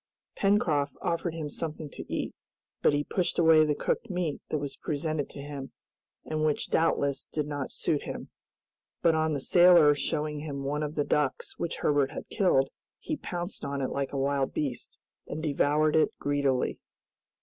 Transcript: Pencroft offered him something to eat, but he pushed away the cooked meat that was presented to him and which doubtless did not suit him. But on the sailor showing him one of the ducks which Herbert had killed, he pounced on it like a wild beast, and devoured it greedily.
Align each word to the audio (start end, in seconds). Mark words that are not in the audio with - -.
Pencroft 0.35 0.95
offered 1.03 1.35
him 1.35 1.47
something 1.47 1.87
to 1.91 2.11
eat, 2.11 2.33
but 2.81 2.91
he 2.95 3.03
pushed 3.03 3.37
away 3.37 3.63
the 3.63 3.75
cooked 3.75 4.09
meat 4.09 4.41
that 4.49 4.57
was 4.57 4.75
presented 4.75 5.29
to 5.29 5.41
him 5.43 5.71
and 6.25 6.43
which 6.43 6.71
doubtless 6.71 7.27
did 7.27 7.45
not 7.45 7.71
suit 7.71 8.01
him. 8.01 8.31
But 9.03 9.13
on 9.13 9.33
the 9.33 9.39
sailor 9.39 9.93
showing 9.93 10.39
him 10.39 10.63
one 10.63 10.81
of 10.81 10.95
the 10.95 11.03
ducks 11.05 11.59
which 11.59 11.77
Herbert 11.85 12.09
had 12.09 12.27
killed, 12.29 12.71
he 12.97 13.15
pounced 13.15 13.63
on 13.63 13.79
it 13.79 13.91
like 13.91 14.11
a 14.11 14.17
wild 14.17 14.53
beast, 14.55 14.97
and 15.27 15.43
devoured 15.43 15.95
it 15.95 16.09
greedily. 16.17 16.79